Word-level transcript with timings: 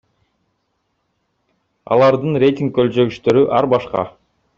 Алардын 1.95 2.39
рейтинг 2.45 2.81
өлчөгүчтөрү 2.85 3.45
ар 3.59 3.69
башка. 3.75 4.07